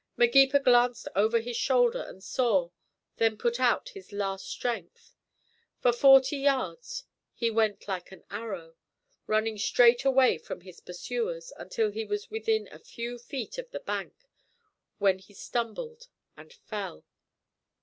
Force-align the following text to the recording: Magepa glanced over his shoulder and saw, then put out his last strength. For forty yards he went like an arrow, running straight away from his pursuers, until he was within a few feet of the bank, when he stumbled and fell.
Magepa 0.17 0.59
glanced 0.59 1.07
over 1.15 1.39
his 1.39 1.55
shoulder 1.55 2.01
and 2.07 2.23
saw, 2.23 2.71
then 3.17 3.37
put 3.37 3.59
out 3.59 3.89
his 3.89 4.11
last 4.11 4.47
strength. 4.49 5.15
For 5.79 5.93
forty 5.93 6.37
yards 6.37 7.03
he 7.35 7.51
went 7.51 7.87
like 7.87 8.11
an 8.11 8.23
arrow, 8.31 8.75
running 9.27 9.59
straight 9.59 10.03
away 10.03 10.39
from 10.39 10.61
his 10.61 10.79
pursuers, 10.79 11.53
until 11.55 11.91
he 11.91 12.03
was 12.03 12.31
within 12.31 12.67
a 12.71 12.79
few 12.79 13.19
feet 13.19 13.59
of 13.59 13.69
the 13.69 13.79
bank, 13.79 14.15
when 14.97 15.19
he 15.19 15.35
stumbled 15.35 16.07
and 16.35 16.51
fell. 16.51 17.05